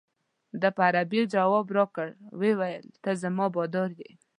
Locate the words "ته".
3.03-3.11